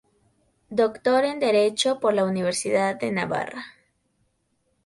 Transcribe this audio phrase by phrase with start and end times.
[0.71, 3.63] Doctor en Derecho por la Universidad de Navarra.